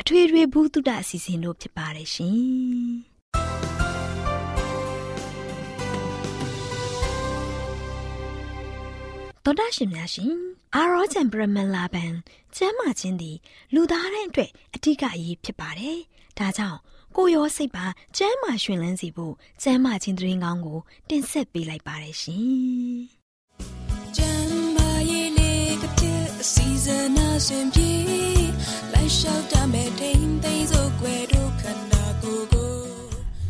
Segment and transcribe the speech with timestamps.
[0.00, 2.38] အထွေထွေဘုဒ္ဓအစီအစဉ်တို့ဖြစ်ပါတယ်ရှင်
[9.44, 10.32] တော်တာရှင်များရှင်
[10.74, 12.12] အာရောချံပရမလာဘန်
[12.56, 13.36] ကျမ်းမာခြင်းသည်
[13.74, 15.98] လူသားတိုင်းအတွက်အထူးအရေးဖြစ်ပါတယ်။
[16.38, 16.78] ဒါကြောင့်
[17.16, 17.86] ကိုရောစိတ်ပါ
[18.16, 23.00] ကျမ်းမာရှင်လန်းစီဖို့ကျမ်းမာခြင်းသတင်းကောင်းကို တင်ဆက်ပေးလိုက်ပါတယ်ရှင်။
[24.16, 27.90] ကျမ်းမာရေးလေးကတဲ့အစီအစဉ်အစဉ်ပြေ
[29.10, 32.72] လိုက်လျှောက်တမဲ့ထိန်သိမ်းစို့ွယ်တို့ခန္ဓာကိုယ်ကို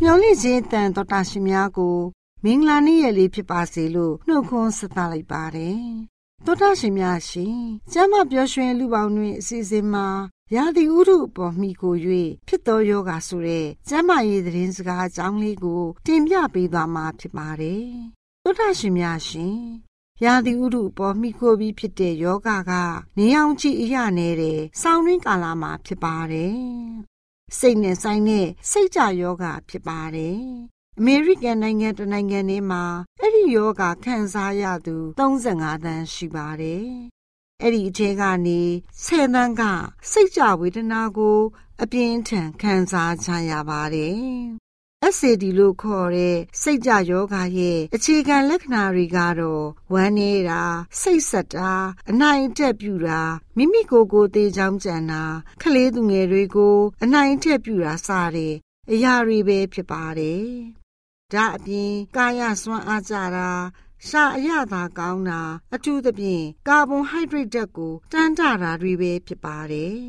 [0.02, 1.98] မျော်လင့်ခြင်းတန်တော်တာရှင်များကို
[2.44, 5.82] မင်္ဂလာနေ့ရက်လေးဖြစ်ပါစေလို့နှုတ်ခွန်းဆက်သလိုက်ပါတယ်။
[6.44, 7.58] သောတာရှင်များရှင်
[7.92, 10.06] ကျမ်းမာပျော်ရွှင်လူပေါင်းတွင်အစီအစဉ်မှာ
[10.54, 11.94] ရာသီဥတုအပေါ်မိကို၍
[12.48, 17.86] ဖြစ်သောယောဂဆိုတဲ့ကျမ်းမာရေးသတင်းစကားအကြောင်းလေးကို တင်ပြပေးသွားမှာဖြစ်ပါတယ်။
[18.44, 19.60] သောတာရှင်များရှင်
[20.24, 22.72] ရာသီဥတုအပေါ်မိခိုပြီးဖြစ်တဲ့ယောဂက
[23.18, 26.58] နေအောင်ကြည့်အရနေတဲ့ဆောင်းရင်းကာလမှာဖြစ်ပါတယ်။
[27.58, 30.40] စိတ်နဲ့ဆိုင်တဲ့စိတ်ကြယောဂဖြစ်ပါတယ်
[30.98, 32.84] အမေရိကန်နိုင်ငံတနိုင်ငံထဲမှာ
[33.20, 36.86] အဲ့ဒီယောဂခံစားရသူ35သန်းရှိပါတယ်။
[37.62, 38.60] အဲ့ဒီအထဲကနေ
[39.04, 39.62] 10သန်းက
[40.10, 41.38] စိတ်ကြဝေဒနာကို
[41.82, 44.20] အပြင်းထန်ခံစားကြရပါတယ်။
[45.16, 50.62] SAD လို့ခေါ်တဲ့စိတ်ကြယောဂရဲ့အခြေခံလက္ခဏာတွေကတော့ဝမ်းနေတာ
[51.00, 51.72] စိတ်ဆက်တာ
[52.10, 53.22] အနိုင်အထက်ပြူတာ
[53.56, 55.22] မိမိကိုယ်ကိုယ်သေးချောင်းကြံတာ
[55.62, 58.54] ခလေးသူငယ်တွေကိုအနိုင်အထက်ပြူတာစတဲ့
[58.92, 60.46] အရာတွေပဲဖြစ်ပါတယ်
[61.32, 63.50] ဒါအပြင်ကာယစွမ်းအားကြတာ
[64.06, 65.42] ရှာအရသာကောင်းတာ
[65.74, 70.00] အထူးသဖြင့်ကာဗွန်ဟိုက်ဒရိတ်ဓာတ်ကိုတန်းတာတာတွေပဲဖြစ်ပါတယ်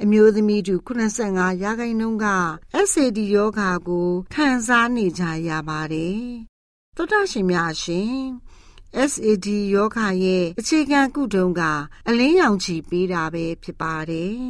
[0.00, 2.26] အမျိုးသမီးတူ85ရာခိုင်နှုန်းက
[2.88, 6.22] SAD ယောဂါကိုခံစားနေကြရပါတယ်
[6.96, 8.16] သောတာရှင်များရှင်
[9.10, 11.62] SAD ယောဂရဲ့အခြေခံကုထုံးက
[12.08, 14.42] အလင်းရောင်ချီပေးတာပဲဖြစ်ပါတယ်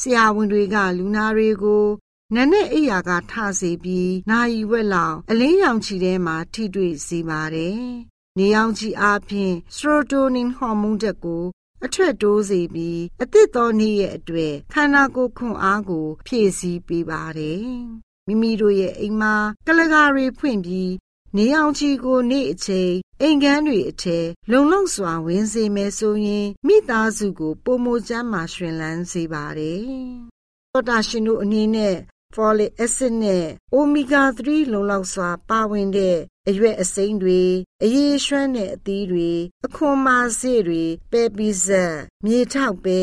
[0.00, 1.86] ဆရာဝန်တွေကလူနာတွေကို
[2.34, 7.82] နနက်အိယာကထစေပြီးနာယီဝက်လောက်အလင်းရောင်ခြည်ထဲမှာထိတွေ့စေပါတယ်။
[8.38, 11.44] နေရောင်ခြည်အားဖြင့်စထရိုတိုနင်ဟော်မုန်းဓာတ်ကို
[11.84, 17.66] အထက်တိုးစေပြီးအသစ်သောနေ့ရဲ့အတွေ့ခန္ဓာကိုယ်ခွန်အားကို ဖြည့်ဆည်းပေးပါတယ်။
[18.26, 19.34] မိမိတို့ရဲ့အိမ်မှာ
[19.66, 20.92] ကလကာတွေဖွင့်ပြီး
[21.36, 29.82] နေအောင်ချီကိုနေ့အချိန်အိမ်ကန်းတွေအထက်လုံလုံစွာဝင်စေမယ်ဆိုရင်မိသားစုကိုပုံမချမ်းမှာရှင်လန်းစေပါတယ်။
[30.72, 31.96] သောတာရှင်တို့အနေနဲ့
[32.34, 36.18] folic acid နဲ့ omega 3လုံလောက်စွာပါဝင်တဲ့
[36.48, 37.42] အရွက်အစိမ်းတွေ
[37.82, 39.30] အရေးရွှမ်းတဲ့အသီးတွေ
[39.66, 43.00] အခွန်မာစေ့တွေပဲပီဇက်မြေထောက်ပဲ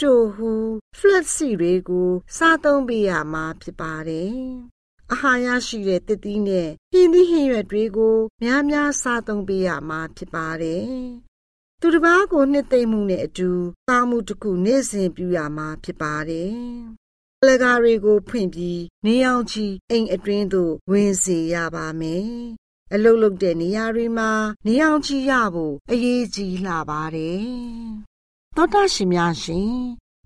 [0.00, 0.52] တိုဟူ
[0.98, 4.34] flat စီတွေကိုစားသုံးပေးရမှာဖြစ်ပါတယ်။
[5.12, 10.86] အာဟာရရှိတဲ့တစ်သီးနဲ့ဟင်းသီးဟင်းရွက်တွေကိုများများစားသုံးပေးရမှာဖြစ်ပါတယ်။
[11.80, 13.50] သူတစ်ပါးကိုနှစ်သိမ့်မှုနဲ့အတူ
[13.88, 16.52] ကောင်းမှုတစ်ခုနေ့စဉ်ပြုရမှာဖြစ်ပါတယ်
[17.40, 22.28] အလကားတွေကိုဖွင့်ပြီးနေအောင်ချီအိမ်အတွင်းသို့ဝင်စေရပါမယ်။
[22.94, 24.30] အလုတ်လုတ်တဲ့နေရာတွေမှာ
[24.66, 27.46] နေအောင်ချီရဖို့အရေးကြီးလှပါတယ်။
[28.56, 29.74] သောတာရှင်များရှင်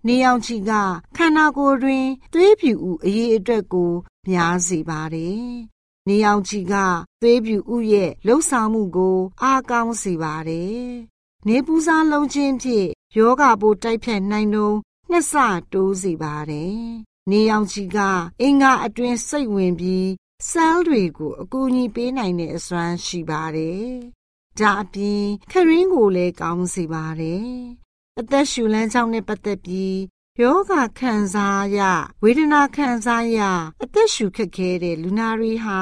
[0.06, 0.72] နေအောင်ချီက
[1.16, 3.92] ခန္ဓာကိုယ်တွင်သွေးပြူဥအရေးအတွက်ကို
[4.28, 5.46] များစေပါတယ်။
[6.08, 6.74] နေအောင်ချီက
[7.22, 10.82] သွေးပြူဥရဲ့လှုပ်ဆောင်မှုကို အားကောင်းစေပါတယ်။
[11.46, 14.76] နေပူစားလုံးချင်းဖြင့်ယောဂပိုးတိုက်ဖြတ်နိုင်တော့
[15.10, 15.34] နှစ်ဆ
[15.72, 16.76] တိုးစေပါတယ်။
[17.30, 17.98] နေအောင်ချီက
[18.40, 20.08] အင်္ဂါအတွင်းစိတ်ဝင်ပြီး
[20.50, 23.86] ဆဲလ်တွေကိုအကူအညီပေးနိုင်တဲ့အစွမ်းရှိပါတယ်။
[24.58, 27.50] ဒါအပြင်ခရင်းကိုလည်းကောင်းစေပါတယ်။
[28.20, 29.98] အသက်ရှူလမ်းကြောင်းနဲ့ပတ်သက်ပြီး
[30.40, 31.80] ယောဂခံစားရ
[32.22, 33.38] ဝေဒနာခံစားရ
[33.82, 35.80] အသက်ရှူခက်ခဲတဲ့လူနာတွေဟာ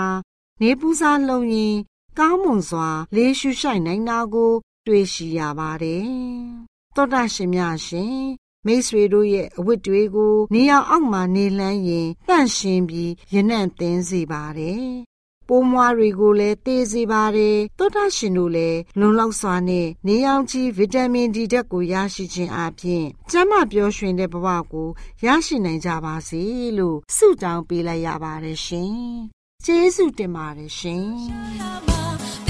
[0.60, 1.76] နေပူစားလုံရင်
[2.18, 4.52] ကောင်းမွန်စွာ လေးရှူရှိုက်နိုင်တာကို
[4.86, 6.08] တွေ့ရှိရပါတယ်။
[6.94, 8.20] သောတာရှင်များရှင်
[8.66, 14.84] မိတ်ဆွေတို့ရဲ့အဝတ်တွေကိုနေရာအောက်မှာနေလန်းရင်တန့်ရှင်းပြီးရနံ့သင်းစေပါတယ်။
[15.48, 24.88] ပိုးမွားတွေကိုလည်းတေးစေပါတယ်။သောတာရှင်တို့လည်းလုံလောက်စွာနဲ့နေအောင်ကြီးဗီတာမင်ဒီဓာတ်ကိုရရှိခြင်းအပြင်ကျန်းမာပျော်ရွှင်တဲ့ဘဝကို
[25.24, 26.42] ရရှိနိုင်ကြပါစေ
[26.78, 28.94] လို့ဆုတောင်းပေးလိုက်ရပါတယ်ရှင်။
[29.64, 31.04] ကျေးဇူးတင်ပါတယ်ရှင်။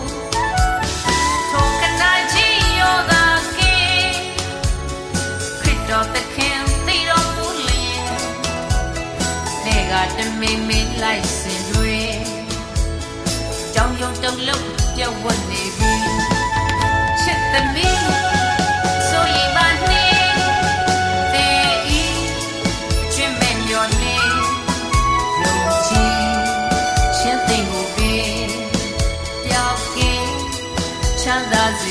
[10.21, 11.97] တမိမင်းလိုက်စင်တွေ
[13.73, 15.93] ကြောင်ယုံတုံလုံးပြတ်ဝတ်နေပြီ
[17.21, 18.01] ချစ်သမီး
[19.09, 19.57] ဆိုရင်မ
[19.89, 20.05] နေ
[21.33, 21.47] တေ
[21.99, 22.03] ဤ
[23.13, 24.15] ချွေမဲ့မျောနေ
[25.41, 25.55] ယုံ
[25.87, 26.19] ကြည်
[27.17, 28.51] ချင်းသိကိုပေး
[29.45, 30.33] ပြောင်းကင်း
[31.21, 31.83] ချမ်းသာစ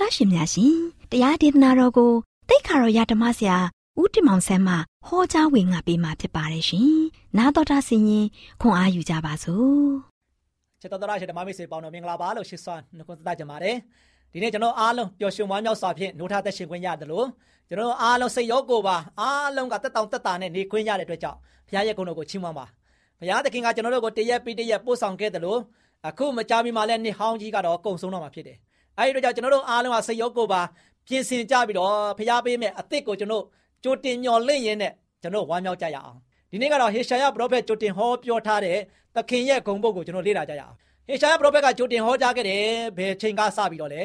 [0.04, 0.76] ော်တာရှင်များရှင်
[1.10, 2.12] တရားဒေသနာတော်ကို
[2.48, 3.58] တိတ်ခါတော်ရဓမ္မဆရာ
[4.00, 4.74] ဦးတင်မောင်ဆန်းမှ
[5.06, 6.92] ဟောကြားဝင်ငါပေးมาဖြစ်ပါတယ်ရှင်။
[7.38, 8.26] နာတော်တာဆင်ရင်
[8.60, 9.78] ခွန်အားယူကြပါစို့
[10.80, 13.76] ချစ်တော်တော်ရှိဓမ္မမိတ်ဆွေပေါင်းတော်မင်္ဂလာပါလို့ရှိစွာနှုတ်ခွန်းဆက်ကြပါတယ်
[14.32, 17.26] ဒီနေ့ကျွန်တော်အားလုံးပျော်ရွှင်ဝမ်းမြောက်စွာဖြင့်နှုတ်ထသက်ရှင်ခွင့်ရတယ်လို့
[17.68, 21.38] ကျွန်တော်အားလုံးစိတ်ရောကိုယ်ပါအားလုံးကတက်တောင်တက်တာနဲ့နေခွင့်ရတဲ့အတွက်ကြောင့်
[21.68, 22.64] ဘုရားရဲ့ဂုဏ်တော်ကိုချီးမွမ်းပါ
[23.20, 25.60] ဘုရားသခင်ကကျွန်တော်တို့ကိုတရက်ပြီးတရက်ပို့ဆောင်ခဲ့တယ်လို့
[26.08, 28.58] အခုမကြာမီမှာလည်းနှစ်ဟောင်းကြီးကတော့ကုံဆုံးတော့မှာဖြစ်တယ်
[28.98, 30.62] အဲဒီအတွက်ကြောင့်ကျွန်တော်တို့အားလုံးကစိတ်ရောကိုယ်ပါ
[31.06, 33.44] ပြင်ဆင်ကြပြီးတော့ဘုရားပေးမဲ့အသစ်ကိုကျွန်တော်
[33.84, 36.18] ကြိုတင်မျှော်လင့်ရင်းနဲ့ကျွန်တော်ဝမ်းမြောက်ကြရအောင်
[36.50, 38.78] ဒီနေ့ကတော့ဟေရှာယပရောဖက်ကြိုတင်ဟောပြောထားတဲ့
[39.14, 40.74] သခင်ရဲ့ဂုဏ်ပုဒ်ကိုကျွန်တော်လေ့လာကြရအောင်
[41.08, 42.64] ဟေရှာယပရောဖက်ကကြိုတင်ဟောကြားခဲ့တယ်
[42.98, 44.00] ဘယ်ချိန်ကစပြီးတော့လဲ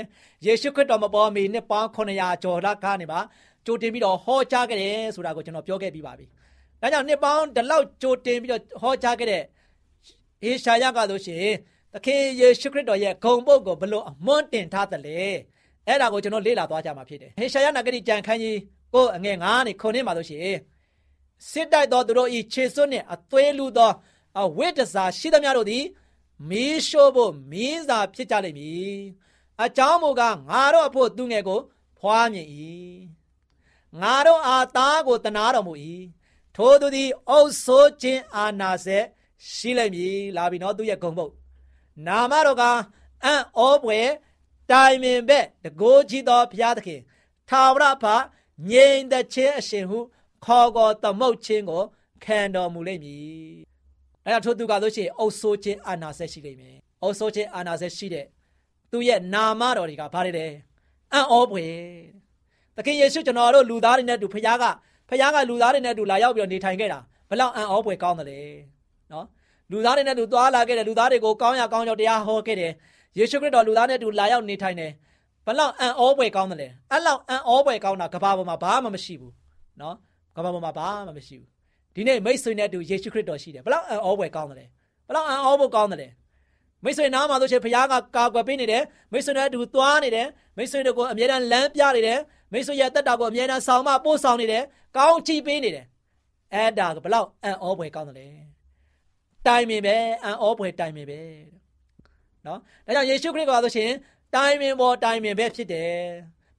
[0.45, 3.19] ယေရှုခရစ်တော်မပေါ်မီနှစ်ပေါင်း900ကျော်လောက်ကနေပါ
[3.65, 6.25] ကြိုတင်ပြီးတော့ဟောကြားခဲ့တယ်ဆိုတာကိုကျွန်တော်ပြောခဲ့ပြီးပါပြီ။
[6.81, 9.43] ဒါကြောင့်နှစ်ပေါင်းဒီလောက်ကြိုတင်ပြီးတော့ဟောကြားခဲ့တဲ့
[10.41, 11.53] ဟေရှာယကဆိုရှင်
[11.93, 15.21] သခင်ယေရှုခရစ်တော်ရဲ့ဂုဏ်ပုဒ်ကိုဘလို့အမွန်းတင်ထားတယ်လေ။
[15.87, 18.57] အဲ့ဒါကိုကျွန်တော်လေ့လာသွားကြမှာဖြစ်တယ်။ဟေရှာယနဂတိကြံခန်းကြီး
[18.93, 20.55] ကိုအငယ်9နဲ့9မှာဆိုရှင်
[21.49, 23.91] စစ်တိုက်သောသူတို့ဤခြေစွန်းနှင့်အသွေးလူသော
[24.41, 25.83] အဝိတ္တစာရှိသမျှတို့သည်
[26.49, 28.95] မီးရှို့ဖို့မင်းစာဖြစ်ကြလိမ့်မည်
[29.63, 31.59] အကြောင်းမူကားငါတို့အဖို့သူငယ်ကို
[31.99, 32.47] ဖွားမြင်၏
[34.01, 35.73] ငါတို့အားသားကိုတနာတော်မူ၏
[36.55, 38.99] ထိုသူသည်အုပ်ဆိုးခြင်းအာနာစေ
[39.51, 41.31] ရှိလိမ့်မည်လာပြီနော်သူရဲ့ဂုံပုတ်
[42.07, 42.63] နာမတော်က
[43.23, 43.99] အံ့ဩပွဲ
[44.71, 47.01] တိုင်ပင်ဘက်တကိုးကြီးသောဘုရားသခင်
[47.49, 48.05] ထာဝရဘ
[48.69, 49.99] ငြိမ်သက်ခြင်းအရှင်ဟု
[50.45, 51.83] ခေါ်ခေါ်သမုတ်ခြင်းကို
[52.23, 53.55] ခံတော်မူလိမ့်မည်။
[54.25, 58.25] အဲဒါထို့သူကဆိုရှင်အုပ်ဆိုးခြင်းအာနာဆက်ရှိလိမ့်မယ်။အုပ်ဆိုးခြင်းအာနာဆက်ရှိတဲ့
[58.91, 60.45] သူရဲ့နာမတော်တွေကဘာတွေလဲ။
[61.13, 61.75] အံ့ဩဖွယ်။
[62.75, 64.65] သခင်ယေရှုကျွန်တော်တို့လူသားတွေနဲ့တူဖခင်က
[65.09, 68.39] ဖခင်ကလူသားတွေနဲ့တူလာရောက်ပြီးနေထိုင်ခဲ့တာဘလောက်အံ့ဩဖွယ်ကောင်းတယ်လေ။
[69.11, 69.25] နော်။
[69.73, 72.71] လူသားတွေနဲ့တူသွားလာခဲ့တယ်လူသားတွေကိုကောင်းရကောင်းကြောတရားဟောခဲ့တယ်။
[73.17, 74.91] ယေရှုခရစ်တော်လူသားနဲ့တူလာရောက်နေထိုင်တယ်။
[75.45, 79.33] ဘလောက်အံ့ဩဖွယ်ကောင်းတယ်လေ။အဲ့လောက်အံ့ဩဖွယ်ကောင်းတာကဘာပေါ်မှာဘာမှမရှိဘူး။
[79.81, 79.95] နော်။
[80.35, 81.49] ကမ္ဘာပေါ်မှာဘာမှမရှိဘူး
[81.95, 84.69] ဒီနေ့မိတ်ဆွေနဲ့အတူယေရှုခရစ်တော်ရှိတယ်ဘလောက်အံ့ဩဖွယ်ကောင်းတယ်
[85.07, 86.11] ဘလောက်အံ့ဩဖို့ကောင်းတယ်
[86.83, 90.27] မိတ်ဆွေနားမှာဆိုရှင်ဘုရားကကာကွယ်ပေးနေတယ်မိတ်ဆွေနဲ့အတူသွားနေတယ်
[90.57, 92.19] မိတ်ဆွေတို့ကိုအမြဲတမ်းလမ်းပြနေတယ်
[92.51, 94.63] မိတ်ဆွေရဲ့တက်တာကိုအမြဲတမ်းဆောင်မပို့ဆောင်နေတယ်
[94.97, 95.85] ကောင်းချီးပေးနေတယ်
[96.53, 98.52] အဲ့ဒါကဘလောက်အံ့ဩဖွယ်ကောင်းတယ်
[99.47, 101.21] တိုင်ပင်ပဲအံ့ဩဖွယ်တိုင်ပင်ပဲ
[102.45, 103.91] နော်ဒါကြောင့်ယေရှုခရစ်ကဆိုရှင်
[104.35, 105.97] တိုင်ပင်ပေါ်တိုင်ပင်ပဲဖြစ်တယ်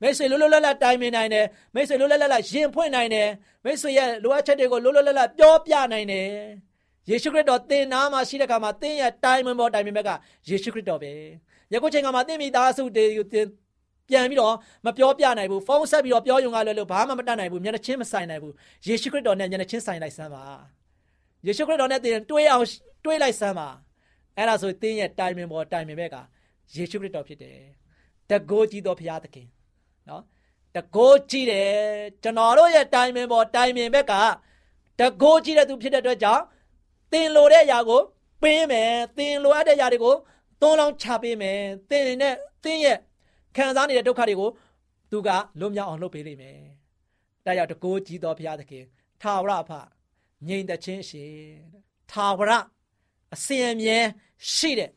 [0.00, 3.28] မိတ်ဆွေလွတ်လွတ်လပ်လပ်တိုင်ပင်နိုင်တယ်မိတ်ဆွေလွတ်လွတ်လပ်လပ်ရင်ဖွင့်နိုင်တယ်
[3.64, 6.28] မိတ်ဆွေရဲ့လိုအပ်ချက်တွေကိုလွတ်လွတ်လပ်လပ်ပြောပြနိုင်တယ်
[7.10, 10.10] ယေရှုခရစ်တော်သင်နာမှာရှိတဲ့အခါမှာသင်ရဲ့တိုင်ပင်ပေါ်တိုင်ပင်ဘက်က
[10.48, 11.12] ယေရှုခရစ်တော်ပဲ
[11.72, 13.04] ယခုချိန်ကမှာသင်မိသားစုတွေ
[14.08, 14.54] ပြန်ပြီးတော့
[14.86, 18.54] မပြောပြနိုင်ဘူးဖုန်းဆက်ပြီးတော့ပြောယုံကလည်းလို့ဘာမှမတတ်နိုင်ဘူးမျက်နှာချင်းမဆိုင်နိုင်ဘူး
[18.86, 20.44] ယေရှုခရစ်တော်နဲ့မျက်နှာချင်းဆိုင်လိုက်စမ်းပါ
[21.46, 22.66] ယေရှုခရစ်တော်နဲ့သင်တွေးအောင်
[23.04, 23.68] တွေးလိုက်စမ်းပါ
[24.36, 26.16] အဲ့ဒါဆိုသင်ရဲ့တိုင်ပင်ပေါ်တိုင်ပင်ဘက်က
[26.74, 27.58] ယေရှုခရစ်တော်ဖြစ်တယ်
[28.30, 29.48] တကိုးကြီးသောဘုရားသခင်
[30.08, 30.22] နော်
[30.76, 31.70] တကိုးကြည့်တယ်
[32.22, 34.12] ကျွန်တော်တို့ရဲ့တိုင်ပင်ပေါ်တိုင်ပင်ဘက်က
[35.00, 36.42] တကိုးကြည့်တဲ့သူဖြစ်တဲ့အတွက်ကြောင့်
[37.12, 38.00] သင်လိုတဲ့အရာကို
[38.42, 40.14] ပေးမယ်သင်လိုအပ်တဲ့အရာတွေကို
[40.60, 41.58] သွန်းလောင်းချပေးမယ်
[41.90, 42.34] သင်နဲ့
[42.64, 42.98] သင်ရဲ့
[43.56, 44.50] ခံစားနေတဲ့ဒုက္ခတွေကို
[45.10, 45.28] သူက
[45.60, 46.58] လွတ်မြောက်အောင်လုပ်ပေးလိမ့်မယ်။
[47.44, 48.84] ဒါကြောင့်တကိုးကြည့်တော်ဘုရားသခင်
[49.22, 49.72] ထာဝရအဖ
[50.48, 51.24] ငြိမ်သက်ခြင်းရှိ
[52.10, 52.52] ထာဝရ
[53.34, 53.98] အစဉ်အမြဲ
[54.54, 54.90] ရှိတဲ့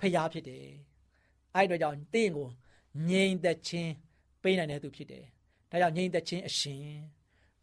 [0.00, 0.66] ဖရားဖြစ်တယ်။
[1.54, 2.48] အဲ့တို့ကြောင့်တင့်ကို
[3.08, 3.92] ငြိမ်သက်ခြင်း
[4.42, 5.24] ပေးနိုင်တဲ့သူဖြစ်တယ်။
[5.70, 6.84] ဒါကြောင့်ငြိမ်သက်ခြင်းအရှင်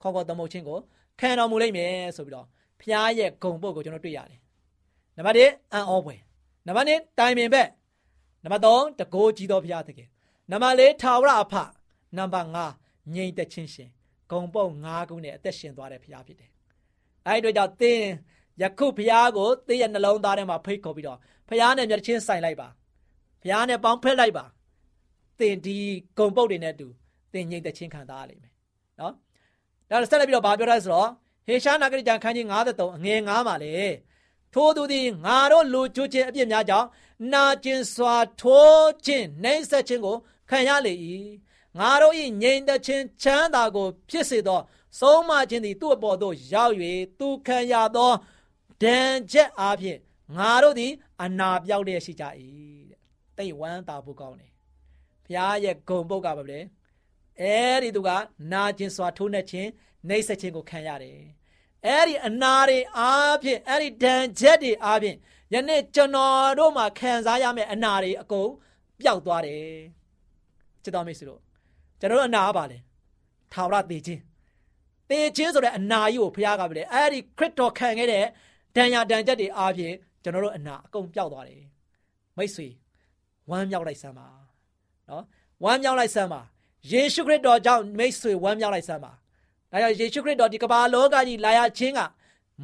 [0.02, 0.78] ခေါ်ခေါ်သမုတ်ခြင်းကို
[1.20, 2.48] ခံတော်မူလိမ့်မယ်ဆိုပြီးတော့
[2.82, 4.40] ဖျားရဲ့ဂုံပုတ်ကိုကျွန်တော်တွေ့ရတယ်။
[5.18, 6.20] နံပါတ်1အံ့ဩဖွယ်။
[6.68, 7.70] နံပါတ်2တိုင်ပင်ဘက်။
[8.44, 10.10] နံပါတ်3တကိုးကြီးသောဖျားသခင်။
[10.52, 11.54] နံပါတ်4ထာဝရအဖ။
[12.18, 13.90] နံပါတ်5ငြိမ်သက်ခြင်းရှင်။
[14.32, 16.52] ဂုံပုတ်5ခုနဲ့အသက်ရှင်သွားတဲ့ဖျားဖြစ်တယ်။
[17.28, 18.02] အဲဒီအတွက်ကြောင့်သင်
[18.62, 22.68] ယခုဖျားကိုသင်ရဲ့နှလုံးသားထဲမှာဖိတ်ခေါ်ပြီးတော့ဖျားနဲ့မျက်ချင်းဆိုင်လိုက်ပါ။
[23.44, 24.46] ဖျားနဲ့ပေါင်းဖက်လိုက်ပါ။
[25.40, 25.78] သင်ဒီ
[26.18, 26.88] ဂုံပုတ်တွေနဲ့တူ
[27.34, 28.54] သင်ငြိမ်သက်ခြင်းခံစားရလိမ့်မယ်
[29.00, 29.14] နော်
[29.90, 31.10] ဒါဆက်လက်ပြီးတော့ဗာပြောထားဆိုတော့
[31.48, 33.76] ဟေရှာနာဂရိကျမ်းခန်းကြီး53အငယ်9မှာလေ
[34.54, 36.88] ထိုသူသည်ငါတို့လူကျွခြင်းအပြစ်များကြောင့်
[37.34, 40.16] နာကျင်စွာထိုးခြင်းနှိမ့်ဆက်ခြင်းကို
[40.50, 40.94] ခံရလေ၏
[41.80, 44.60] ငါတို့၏ငြိမ်သက်ခြင်းချမ်းသာကို ဖြစ်စေသော
[45.00, 46.74] ဆုံးမခြင်းသည်သူ့အပေါ်သို့ရောက်၍
[47.20, 48.12] သူခံရသော
[48.82, 50.00] ဒဏ်ချက်အားဖြင့်
[50.38, 50.92] ငါတို့သည်
[51.24, 52.26] အနာပြောက်လျက်ရှိကြ၏
[52.90, 53.00] တဲ့
[53.38, 54.52] တိတ်ဝမ်းသာဖို့ကောင်းတယ်
[55.26, 56.60] ဘုရားရဲ့ဂုံပုတ်ကပါပဲ
[57.42, 58.10] အဲဒီသူက
[58.52, 59.70] နာကျင်စွာထိုးနှက်ခြင်း
[60.08, 61.20] နှိပ်စက်ခြင်းကိုခံရတယ်
[61.86, 65.18] အဲ့ဒီအနာတွေအားဖြင့်အဲ့ဒီဒဏ်ချက်တွေအားဖြင့်
[65.54, 68.50] ယနေ့ကျွန်တော်တို့မှာခံစားရမယ့်အနာတွေအကုန်
[69.00, 69.64] ပျောက်သွားတယ်
[70.84, 71.42] ချစ်တော်မိတ်ဆွေတို့
[72.00, 72.78] ကျွန်တော်တို့အနာပါလေ
[73.54, 74.22] ထာဝရသေခြင်း
[75.14, 78.26] သေခြင်းဆိုတဲ့အနာကြီးကိုဘုရားကပဲအဲ့ဒီခရစ်တော်ခံခဲ့တဲ့
[78.76, 81.64] ဒဏ်ရာဒဏ်ချက်တွေအားဖြင့်ကျွန်တော်တို့အနာအကုန်ပျောက်သွားတယ်
[82.38, 82.68] မိတ်ဆွေ
[83.50, 84.28] ဝမ်းမြောက်လိုက်စမ်းပါ
[85.10, 85.24] နော်
[85.64, 86.42] ဝမ်းမြောက်လိုက်စမ်းပါ
[86.92, 89.12] ယေရှုခရစ်တော်ကြောင့်မိတ်ဆွေဝမ်းမြောက်လိုက်စမ်းပါ
[89.72, 92.02] ဒါကြောင့်ယေရှုခရစ်တော်ဒီကမ္ဘာလောကကြီးလာရခြင်းက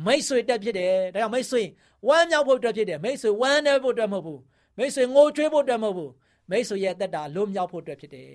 [0.06, 1.62] မိတ်ဆွေတက်ဖြစ်တယ်ဒါကြောင့်မိတ်ဆွေ
[2.08, 4.42] ဝမ်းမြောက်ဖို့အတွက်ဖြစ်တယ်မိတ်ဆွေဝမ်းနေဖို့အတွက်မဟုတ်ဘူး
[4.78, 6.12] မိတ်ဆွေငိုကြွေးဖို့အတွက်မဟုတ်ဘူး
[6.50, 8.32] မိတ်ဆွေရဲ့အသက်တာလွတ်မြောက်ဖို့အတွက်ဖြစ်တယ်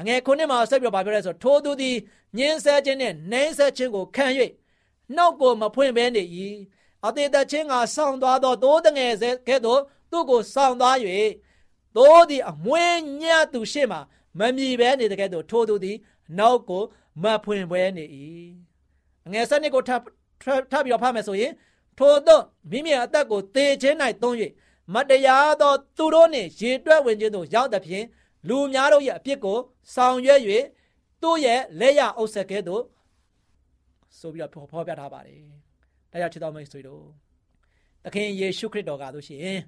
[0.00, 1.96] အငယ်ခုနှစ်မှာဆက်ပြီးတော့ပြောရဲဆိုထိုသူသည်
[2.38, 4.26] ညင်းဆဲခြင်းနဲ့နှိမ့်ဆဲခြင်းကိုခံ၍
[5.16, 6.22] နှုတ်ကိုမဖွင့်ဘဲနေ၏
[7.06, 10.96] အသေးသက်ချင်းကဆောင်းသွားသောသိုးတငယ်စဲကဲ့သို့သူ့ကိုဆောင်းသွား၍
[11.96, 14.00] သိုးသည်အမွေးညံ့သူရှေ့မှာ
[14.38, 15.96] မမြည်ဘဲနေတဲ့ကဲ့သို့ထိုသူသည်
[16.38, 16.82] နောက်ကို
[17.22, 18.04] မဖွင့်ဘဲနေ၏
[19.26, 20.00] အငယ်စနစ်ကိုထပ်
[20.70, 21.52] ထပ်ပြီးတော့ဖတ်မယ်ဆိုရင်
[21.98, 24.34] ထိုသောမိမိအသက်ကိုသေခြင်း၌သုံး၍
[24.94, 28.06] မတရားသောသူတို့နှင့်ရေတွက်ဝင်ခြင်းသို့ရောက်သဖြင့်
[28.48, 29.58] လူများတို့ရဲ့အပြစ်ကို
[29.94, 30.40] ဆောင်ရွက်၍
[31.22, 32.82] သူ့ရဲ့လက်ရအုပ်ဆက်ကဲ့သို့
[34.18, 35.40] ဆိုပြီးတော့ဖော်ပြထားပါတယ်။
[36.12, 37.04] ဒါကြောင့်ချစ်တော်မိတ်ဆွေတို့
[38.04, 39.58] သခင်ယေရှုခရစ်တော်ကဆိုရှင်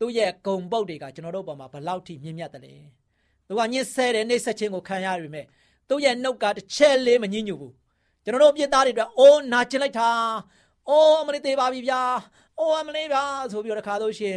[0.00, 2.74] သူ့ရဲ့ဂုံပုတ်တွေကကျွန်တော်တို့ပေါ်မှာဘလောက်ထိမြင့်မြတ်တယ်လဲ။
[3.46, 5.46] သူကညှင်းဆဲတဲ့နှိပ်စက်ခြင်းကိုခံရရပေမဲ့
[5.88, 7.72] သူ့ရဲ့နှုတ်ကတစ်ချက်လေးမညှဉ်းညူဘူး။
[8.24, 10.10] ကျွန်တော်တို့ပြစ်သားတွေအတွက်အိုးနာကျင်လိုက်တာ။
[10.88, 12.00] အိုးအမလေးသေးပါပြီဗျာ။
[12.58, 14.36] အိုးအမလေးဗျာဆိုပြီးတော့တခါလို့ရှင်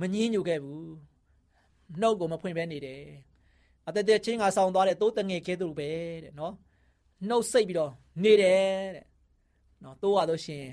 [0.00, 0.88] မညှဉ်းညူခဲ့ဘူး။
[2.00, 3.02] နှုတ်ကိုမဖွင့်ဘဲနေတယ်။
[3.88, 5.90] အသက်သက်ချင်းကဆောင်းသွားတဲ့သိုးတငယ်ကဲသူပဲ
[6.24, 6.54] တဲ့နော်။
[7.28, 7.92] နှုတ်စိတ်ပြီးတော့
[8.22, 8.62] နေတယ်
[8.96, 9.06] တဲ့
[9.84, 10.64] နော်တိုးရလို့ရှင်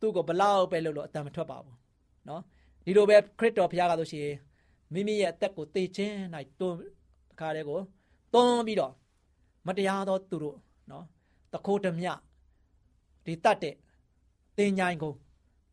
[0.00, 1.76] သူ့ကိုဘလောက်ပဲလို့လို့အတန်မထွက်ပါဘူး
[2.28, 2.42] နော်
[2.84, 4.28] ဒီလိုပဲခရစ်တော်ဘုရားကလို့ရှင်
[4.92, 6.16] မိမိရဲ့အသက်ကိုတေခြင်း၌
[6.60, 6.78] တွန်း
[7.30, 7.80] တခါတည်းကို
[8.32, 8.92] တွန်းပြီးတော့
[9.66, 10.56] မတရားသောသူတို့
[10.90, 11.04] နော်
[11.52, 12.08] တခိုးဓမြ
[13.24, 13.74] ဒီတတ်တဲ့
[14.56, 15.18] တင်ញိုင်းကုန်း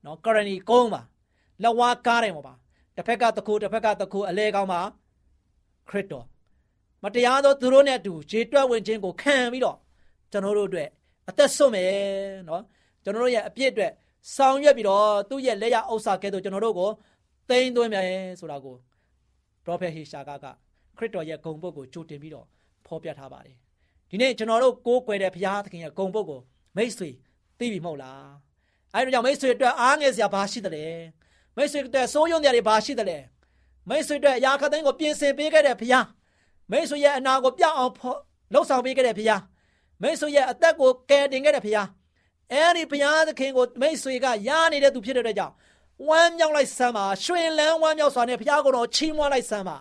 [0.05, 1.01] နော်ကရဏီကုန်းပါ
[1.63, 2.53] လက်ဝါးကားတယ်မပါ
[2.99, 4.81] တစ်ဖက်ကတခိုးတစ်ဖက်ကတခိုးအလဲကောင်းပါ
[5.89, 6.25] ခရစ်တော်
[7.03, 9.77] မတရားသောသူတို့နဲ့အတူခြေတွက်ဝင်ခြင်းကိုခံပြီးတော့
[10.31, 10.89] ကျွန်တော်တို့အတွက်
[11.29, 11.93] အသက်ဆွမယ်
[12.49, 12.63] နော်
[13.03, 13.91] ကျွန်တော်တို့ရဲ့အပြစ်အတွက်
[14.35, 16.89] ဆောင်ရွက်ပြီးတော့သူ့ရဲ့လက်ရဥစ္စာကဲ့သို့ကျွန်တော်တို့ကို
[17.49, 18.07] သိမ်းသွင်းမယ်
[18.39, 18.75] ဆိုတာကို
[19.63, 20.45] ပရောဖက်ဟေရှာကက
[20.97, 22.45] ခရစ်တော်ရဲ့ဂုံပုတ်ကိုကြိုတင်ပြီးတော့
[22.85, 23.57] ဖော်ပြထားပါတယ်
[24.09, 26.39] ဒီနေ့ကျွန်တော်တို့ကိုးကွယ်တဲ့ဘုရားသခင်ရဲ့ဂုံပုတ်ကို
[26.77, 27.09] မိတ်ဆွေ
[27.59, 28.27] သိပြီမဟုတ်လား
[28.93, 30.85] အဲဒီကြောင့်မိတ်ဆွေအတွက်အားငယ်စရာဘာရှိသလဲ
[31.59, 33.17] မိတ်ဆွေအတွက်စိုးရုံစရာတွေဘာရှိသလဲ
[33.89, 36.05] မိတ်ဆွေအတွက်အရာခသိန်းကိုပြင်ဆင်ပေးခဲ့တဲ့ဘုရား
[36.71, 37.93] မိတ်ဆွေရဲ့အနာကိုပြောင်းအောင်
[38.53, 39.41] လှုပ်ဆောင်ပေးခဲ့တဲ့ဘုရား
[40.01, 41.87] မိတ်ဆွေရဲ့အသက်ကိုကယ်တင်ခဲ့တဲ့ဘုရား
[42.53, 45.53] အဲဒီဘုရားသခင်ကိုမိတ်ဆွေကရနေတဲ့သူဖြစ်တဲ့အတွက်ကြောင့်
[46.07, 49.77] ဝမ်းမြောက်လိုက်စမ်းပါရွှင်လန်းဝမ်းမြောက်စွာနဲ့ဘုရားကိုယ်တော်ချီးမွမ်းလိုက်စမ်းပါ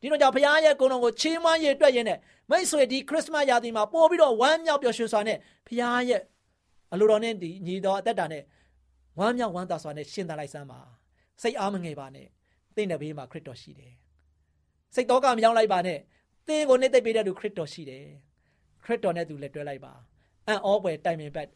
[0.00, 2.18] ဒီတော့ကြောင့်ဘုရားရဲ့ကိုယ်တော်ကိုချီးမွမ်းရအတွက်ရင်းနဲ့
[2.50, 6.22] မိတ်ဆွေဒီခရစ်စမတ်ရာသီမှာပို့ပြီးတော့ဝမ်းမြောက်ပျော်ရွှင်စွာနဲ့ဘုရားရဲ့
[6.92, 8.42] အလိုတော်နဲ့ဒီညီတော်အသက်တာနဲ့
[9.18, 10.80] ဝမ်းမြောက်ဝမ်းသာစွာနဲ့ရှင်းသလိုက်စမ်းပါ
[11.42, 12.28] စိတ်အားမငယ်ပါနဲ့
[12.76, 13.92] သင်တဲ့ဘေးမှာခရစ်တော်ရှိတယ်
[14.94, 15.98] စိတ်တော့ကမရောက်လိုက်ပါနဲ့
[16.46, 18.04] သင်ကိုနှိမ့်သိပ်ပေးတဲ့သူခရစ်တော်ရှိတယ်
[18.84, 19.92] ခရစ်တော်နဲ့သူလက်တွဲလိုက်ပါ
[20.46, 21.48] အံ့ဩဖွယ်တိုင်ပင်ပတ်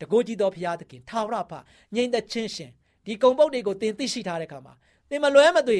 [0.00, 1.52] တကိုးကြီးသောဘုရားသခင်ထာဝရဘ
[1.94, 2.70] ငြိမ်သက်ခြင်းရှင်
[3.06, 4.74] ဒီကုံပုတ်တွေကိုသင်သိရှိထားတဲ့အခါမှာ
[5.10, 5.78] သင်မလွဲမသွေ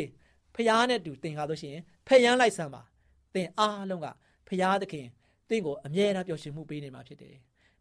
[0.55, 2.83] ဘုရားနဲ့တူသင်ကားလို့ရှိရင်ဖျံလိုက်စမ်းပါ
[3.35, 4.07] သင်အားလုံးက
[4.49, 5.07] ဘုရားသခင်
[5.49, 7.35] သင်ကိုအမြဲတမ်းပျော်ရွှင်မှုပေးနေမှာဖြစ်တယ်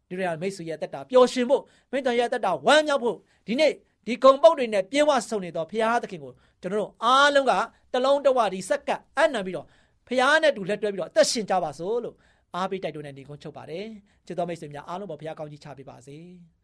[0.08, 3.72] ဒီရမိတ်ဆွေရဲ့တက်တာပျော်ရွှင်ဖို့မိတ္တရဲ့တက်တာဝမ်းမြောက်ဖို့ဒီနေ့
[4.06, 7.52] ဒီကုံပုတ်တွေနဲ့ပြေဝဆုံနေတော့ဘုရားသခင်ကိုကျွန်တော်တို့အားလုံးက
[7.92, 9.66] တလုံးတဝဒီစက္ကပ်အနံပြီးတော့
[10.08, 12.16] ဘုရားနဲ့တူလက်တွဲပြီးတော့အသက်ရှင်ကြပါစို့လို့
[12.56, 13.86] အားပေးတိုက်တွန်းတဲ့နေကုန်းချုပ်ပါတယ်
[14.26, 16.18] ချစ်တော်မိတ်ဆွေများအားလုံးပေါ်ဘုရားကောင်းကြီးချပေးပါစေ။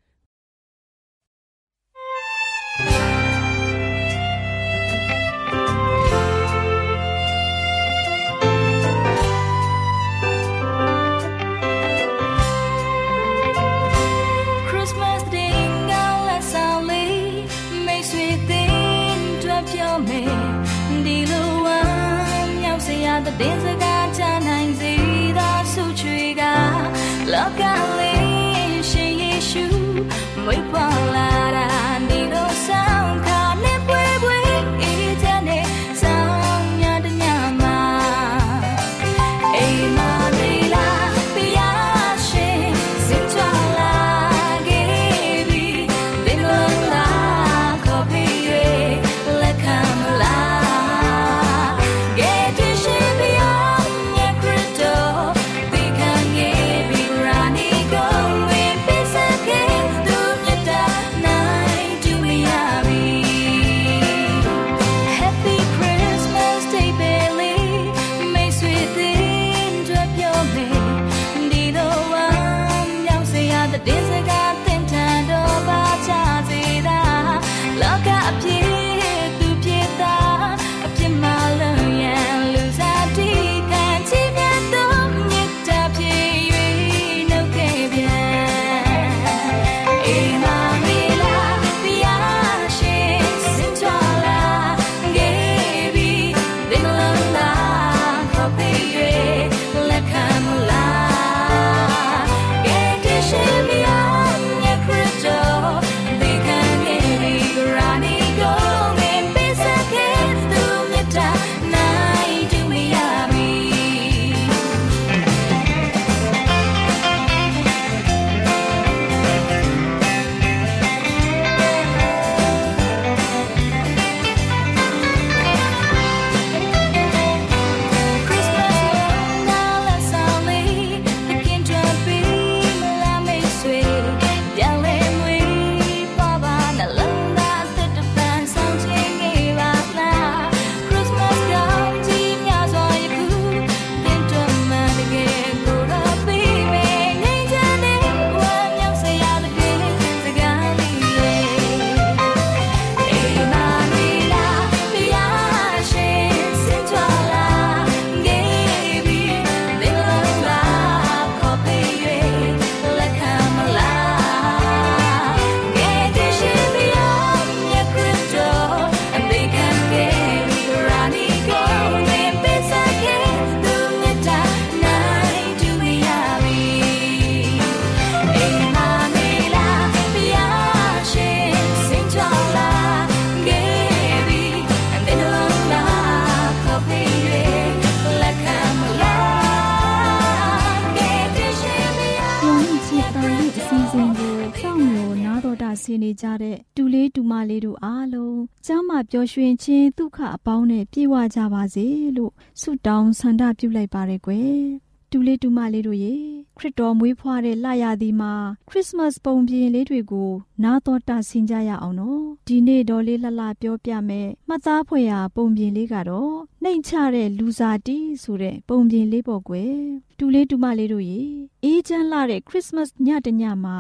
[196.03, 206.15] နေကြတဲ့တူလေးတူမလေးတို့အားလုံးကျမ်းမာပျော်ရွှင်ခြင်းဒုက္ခအပေါင်းနဲ့ပြည့်ဝကြပါစေလို့ဆုတောင်းဆန္ဒပြုလိုက်ပါရယ်ကွယ်တူလေးတူမလေးတို့ရေ
[206.59, 208.33] ခရစ်တော်မွေးဖွားတဲ့လရသည်မှာ
[208.69, 210.31] ခရစ်စမတ်ပုံပြင်လေးတွေကို
[210.65, 219.75] နားတော်တာဆင်ကြရအောင်နော်ဒီနေ့တော်လေးလှလှပြောပြမယ်မှတ်သားဖွယ်ရာပုံပြင်လေးကတော့နှိမ်ချတဲ့လူစားတီးဆိုတဲ့ပုံပြင်လေးပေါ့ကွယ်
[220.19, 221.21] တူလေးတူမလေးတို့ရေ
[221.65, 223.79] အေးချမ်းလာတဲ့ခရစ်စမတ်ညတညမှာ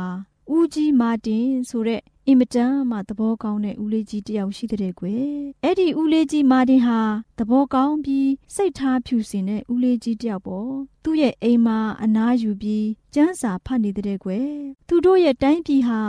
[0.54, 5.30] ဦးကြီးမာတင်ဆိုတဲ့အင်မတန်မှသဘောကောင်းတဲ့ဦးလေးကြီးတယောက်ရှိတဲ့ကွယ်
[5.64, 7.00] အဲ့ဒီဦးလေးကြီးမာတင်ဟာ
[7.38, 10.70] သဘောကောင်းပြီးစိတ်ထားဖြူစင်တဲ့ဦးလေးကြီးတယောက်ပေါ့
[11.04, 14.50] သူ့ရဲ့အိမ်မှာအနားယူပြီးကျန်းစာဖတ်နေတဲ့ကွယ်
[14.88, 16.00] သူတို့ရဲ့တိုင်းပြည်ဟာ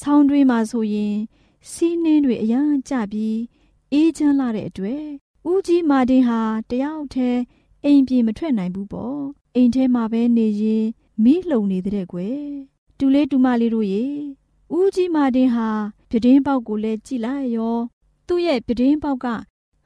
[0.00, 1.16] ဆောင်းတွင်းမှာဆိုရင်
[1.70, 3.38] စီးနှင်းတွေအရန်ကျပြီး
[3.92, 5.02] အေးချမ်းလာတဲ့အတွက်
[5.50, 7.40] ဦးကြီးမာတင်ဟာတယောက်တည်း
[7.84, 9.18] အိမ်ပြေမထွက်နိုင်ဘူးပေါ့
[9.54, 10.84] အိမ်ထဲမှာပဲနေရင်
[11.24, 12.46] မိလုံနေတဲ့ကွယ်
[12.98, 14.04] တူလေးတူမလေးတို့ရေ
[14.74, 15.68] ဦးကြီးမာတင်ဟာ
[16.10, 17.76] ပြတင်းပေါက်ကိုလည်းကြည့်လိုက်ရော
[18.26, 19.26] သူ့ရဲ့ပြတင်းပေါက်က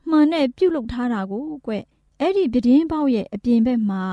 [0.08, 1.72] မှန်နဲ့ပြုတ်လုထားတာကိုကွ
[2.20, 4.04] အဲ့ဒီပြတင်းပေါက်ရဲ့အပြင်ဘက်မှာ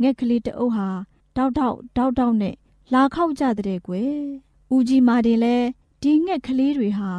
[0.00, 0.88] ငှက်ကလေးတအုပ်ဟာ
[1.36, 2.54] တောက်တောက်တောက်တောက်နဲ့
[2.92, 4.14] လာခောက်ကြတဲ့ကွယ်
[4.74, 5.66] ဦးကြီးမာတင်လည်း
[6.02, 7.12] ဒီငှက်ကလေးတွေဟာ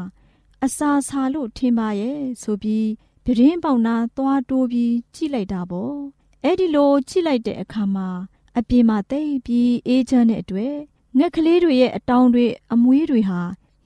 [0.63, 2.87] အစာစာလို့ထင်ပါရဲ့ဆိုပြီး
[3.23, 5.95] ပြတင်းပေါက်နာသွားတိုးပြီးကြည့်လိုက်တာပေါ့
[6.43, 8.07] အဲ့ဒီလိုကြည့်လိုက်တဲ့အခါမှာ
[8.57, 10.75] အပြင်မှာတိတ်ပြီးအေးချမ်းတဲ့အတွက်
[11.18, 13.40] ငှက်ကလေးတွေရဲ့အတောင်တွေအမွေးတွေဟာ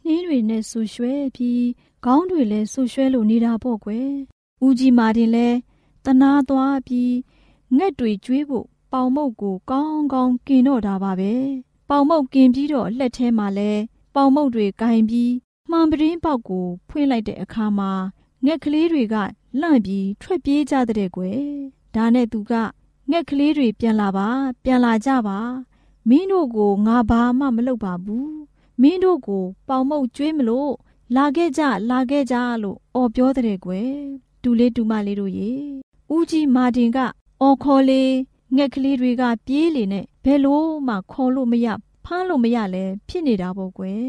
[0.04, 1.66] နှင်းတွေနဲ့ဆူရွှဲပြီး
[2.04, 4.11] ခေါင်းတွေလည်းဆူရွှဲလို့နေတာပေါ့ကွယ်
[4.64, 5.58] ဦးကြီးမာတင်လည်း
[6.04, 7.14] တနာသွားပြီး
[7.76, 11.32] ငှက်တွေကျွေးဖို့ပေါင်မုတ်ကိုကောင်းကောင်းกินတော့တာပါပဲ
[11.88, 13.70] ပေါင်မုတ်กินပြီးတော့လက်ထဲမှာလဲ
[14.14, 15.32] ပေါင်မုတ်တွေကင်ပြီး
[15.70, 17.92] မှန်ပရင်းပေါက်ကိုဖွင့်လိုက်တဲ့အခါမှာ
[18.44, 19.16] ငှက်ကလေးတွေက
[19.61, 21.42] လန့်ပြီးထွက်ပြေးကြတဲ့ကွယ်
[21.94, 22.52] ဒါနဲ့သူက
[23.11, 24.28] ငှက်ကလေးတွေပြန်လာပါ
[24.64, 25.38] ပြန်လာကြပါ
[26.09, 28.33] မင်းတို့ကိုငါဘာမှမလုပ်ပါဘူး
[28.81, 30.71] မင်းတို့ကို ပေါင်မုတ်ကျွေးမလို့
[31.15, 33.93] လာခဲ့ကြလာခဲ့ကြလို့အော်ပြောတဲ့ကွယ်
[34.43, 35.51] တူလေးတူမလေးတို့ရေ
[36.13, 36.97] ဦးကြီးမာတင်က
[37.41, 38.03] အော်ခေါ်လေ
[38.55, 41.67] ငှက်ကလေးတွေကပြေးလေနဲ့ဘယ်လို့မှခေါ်လို့မရ
[42.05, 44.05] ဖမ်းလို့မရလဲဖြစ်နေတာပေါ့ကွယ်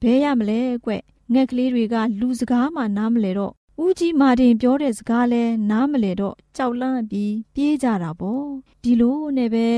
[0.00, 0.90] ဘဲရမလဲကွ
[1.32, 8.44] ငှက်ကလေးတွေကလူစကားမှနားမလဲတော့ ဦးကြီးမာတင်ပြောတဲ့စကားလဲနားမလဲတော့ကြောက်လန့်ပြီးပြေးကြတာပေါ့
[8.82, 9.68] ဒီလိုနဲ့ပဲ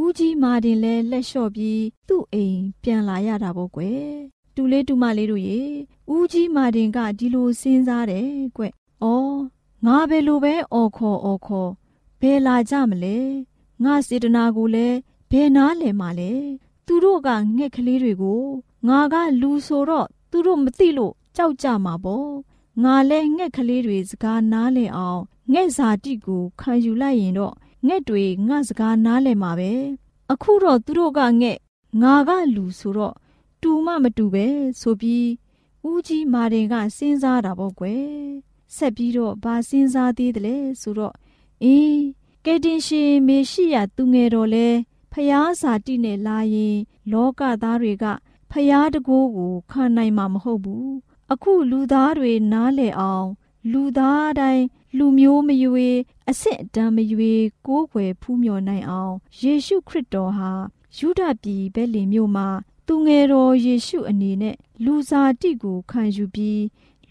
[0.00, 4.06] ဦးကြီးမာတင်လဲလက်လျှော့ပြီးသူ့အိမ်ပြန်လာရတာပေါ့ကွယ်
[4.54, 5.60] တူလေးတူမလေးတို့ရေ
[6.12, 8.64] ဦးကြီးမာတင်ကဒီလိုစဉ်းစားတယ်ကွ။
[9.02, 9.36] အော်
[9.86, 11.70] ငါဘယ်လိုပဲအော်ခေါ်အော်ခေါ်
[12.20, 13.18] ဘယ်လာကြမလဲ။
[13.84, 14.96] ငါစေတနာကိုလည်း
[15.30, 16.32] ဘယ်နားလဲမှာလဲ။
[16.86, 18.42] သူတို့ကငှက်ကလေးတွေကို
[18.88, 22.30] ငါကလူဆိုတော့သူတို့မသိလို့ကြောက်ကြမှာပေါ့။
[22.82, 27.54] ငါလဲငှက်ကလေးတွေစကားနားလည်အောင်ငှက်စာတိကိုခံယူလိုက်ရင်တော့
[27.86, 29.72] ငှက်တွေငါစကားနားလည်မှာပဲ။
[30.32, 31.58] အခုတော့သူတို့ကငှက်
[32.02, 33.14] ငါကလူဆိုတော့
[33.62, 34.46] တူမှမတူပဲ
[34.80, 35.28] ဆိုပြီး
[35.88, 38.06] ဦးကြီးမာတင်ကစဉ်းစားတာပေါ့ကွယ်
[38.76, 41.14] ဆက်ပြီးတော့ဘာစဉ်းစားသေးတယ်လဲဆိုတော့
[41.64, 41.96] အေး
[42.44, 44.66] ကဲတင်ရှင်မေရှိရသူငယ်တော်လဲ
[45.12, 46.76] ဖျားစာတိနဲ့လာရင်
[47.12, 48.04] လောကသားတွေက
[48.50, 50.90] ဖျားတကိုးကိုခံနိုင်မှာမဟုတ်ဘူး
[51.32, 53.28] အခုလူသားတွေနားလည်အောင်
[53.72, 54.64] လူသားတိုင်း
[54.98, 55.88] လူမျိုးမရွေ
[56.28, 57.32] အစ်စ်အတန်းမရွေ
[57.66, 60.52] ကိုးကွယ်ဖူးမြော်နိုင်အောင်ယေရှုခရစ်တော်ဟာ
[60.96, 62.48] ယူဒပြည်ဘဲလင်မြို့မှာ
[62.86, 66.62] သူငယ်တော်ယေရှုအနေနဲ့လူစားတိကိုခံယူပြီး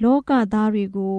[0.02, 1.18] လောကသားတွေကို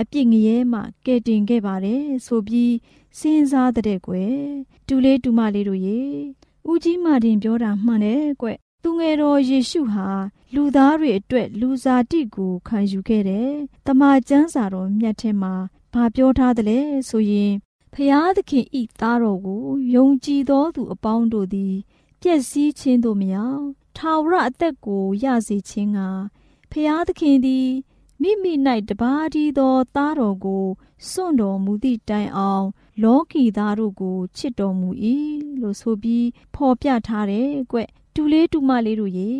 [0.00, 2.74] အပြစ်ငရဲမှကယ်တင်ခဲ့ပါတယ်ဆိုပြီး
[3.18, 4.36] စဉ်းစားတဲ့ကွယ်
[4.86, 6.00] တူလေးတူမလေးတို့ရေ
[6.68, 8.48] ဦးကြီးမာတင်ပြောတာမှန်တယ်ကွ
[8.82, 10.08] သူငယ်တော်ယေရှုဟာ
[10.54, 13.50] လူသားတွေအတွက်လူစားတိကိုခံယူခဲ့တယ်။
[13.86, 15.54] တမန်ကျမ်းစာတော်မြတ်ထဲမှာ
[15.92, 17.52] ဘာပြောထားသလဲဆိုရင်
[17.94, 19.64] ဖျားသခင်ဤသားတော်ကို
[19.94, 21.74] ယုံကြည်သောသူအပေါင်းတို့သည်
[22.20, 23.64] ပျက်စီးခြင်းတို့မရောက်
[23.96, 26.00] ထာဝရအသက်ကိုရစေခြင်းက
[26.70, 27.68] ဖျားသခင်သည်
[28.22, 28.52] မိမိ၌
[28.88, 30.66] တပါးတည်းသောသားတော်ကို
[31.08, 32.66] စွန့်တော်မူသည့်တိုင်အောင်
[33.02, 34.88] လောကီသားတို့ကိုချစ်တော်မူ၏
[35.60, 37.78] လို့ဆိုပြီးဖော်ပြထားတယ်ကွ
[38.14, 39.32] တူလေးတူမလေးတို့ရေ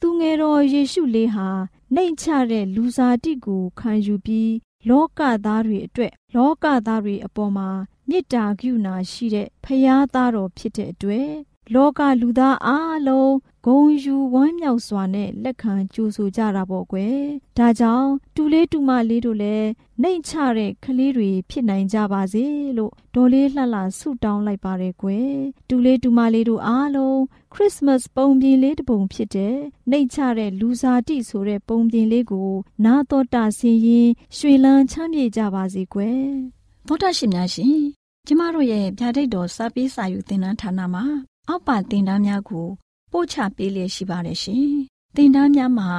[0.00, 1.48] သူငယ်တော်ယေရှုလေးဟာ
[1.94, 4.52] နှိမ်ချတဲ့လူစားတိကိုခံယူပြီး
[4.88, 7.68] လောကသားတွေအတွက်လောကသားတွေအပေါ်မှာ
[8.08, 11.30] မေတ္တာကရုဏာရှိတဲ့ဖရာသားတော်ဖြစ်တဲ့အတွက်
[11.74, 13.34] လောကလူသားအားလုံး
[13.66, 17.18] ဂုံယူဝမ်းမြောက်စွာနဲ့လက်ခံကြိုဆိုကြတာပေါ့ကွယ်။
[17.58, 19.68] ဒါကြောင့်တူလေးတူမလေးတို့လည်း
[20.02, 22.44] နှိမ်ချတဲ့ကလေးတွေဖြစ်နိုင်ကြပါစေ
[22.76, 25.30] လို့ဒေါ်လေးလှလှဆုတောင်းလိုက်ပါတယ်ကွယ်။
[25.68, 27.20] တူလေးတူမလေးတို့အားလုံး
[27.52, 29.56] ခရစ်စမတ်ပုံပြင်လေးတစ်ပုံဖြစ်တဲ့
[29.90, 32.50] နှိမ်ချတဲ့လူစားတိဆိုတဲ့ပုံပြင်လေးကို
[32.84, 36.22] နာတော်တာဆင်းရင်ရွှေလန်းချမ်းမြေကြပါစေကွယ်။
[36.86, 37.78] သောတာရှင်များရှင်
[38.26, 41.04] ကျမတို့ရဲ့ဗျာဒိတ်တော်စာပေးစာယူသင်တန်းဌာနမှာ
[41.50, 42.66] အောက်ပါတင်ဒားများကို
[43.12, 44.68] ပို့ချပေးလျက်ရှိပါတယ်ရှင်။
[45.14, 45.90] သင်တန်းများမှာ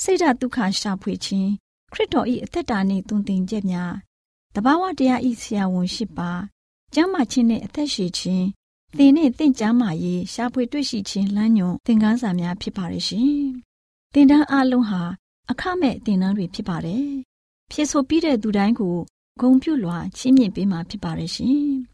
[0.00, 1.50] စိတ်ဓာတ်ဒုက္ခရှာဖွေခြင်း
[1.92, 3.94] ခရစ်တော်၏အသက်တာနှင့်တုန်သင်ချက်များ
[4.54, 6.30] တဘာဝတရားဤဆရာဝန်ရှိပါ
[6.94, 8.46] ကျမ်းမာခြင်းနဲ့အသက်ရှည်ခြင်း
[8.96, 13.34] သင်နဲ့သင်ကျမ်းမာရေးရှာဖွေတွေ့ရှိခြင်းလမ်းညွန်သင်ခန်းစာများဖြစ်ပါရဲ့ရှင်။
[14.14, 15.02] သင်တန်းအလုံးဟာ
[15.50, 17.06] အခမဲ့သင်တန်းတွေဖြစ်ပါတယ်။
[17.70, 18.96] ဖြစ်ဆိုပြီးတဲ့သူတိုင်းကို
[19.40, 21.64] ဂုံပြုလွှာချီးမြှင့်ပေးမှာဖြစ်ပါရဲ့ရှင်။